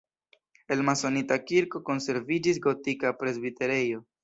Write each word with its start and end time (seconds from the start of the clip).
El 0.75 0.81
masonita 0.87 1.37
kirko 1.51 1.83
konserviĝis 1.91 2.63
gotika 2.65 3.15
presbiterejo. 3.23 4.05